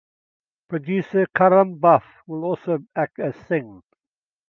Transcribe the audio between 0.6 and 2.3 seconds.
Producer Karam Batth